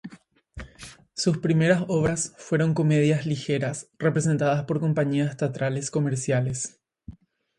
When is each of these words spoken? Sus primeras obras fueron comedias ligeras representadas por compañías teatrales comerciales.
Sus 1.13 1.37
primeras 1.37 1.83
obras 1.87 2.33
fueron 2.39 2.73
comedias 2.73 3.27
ligeras 3.27 3.91
representadas 3.99 4.65
por 4.65 4.79
compañías 4.79 5.37
teatrales 5.37 5.91
comerciales. 5.91 6.79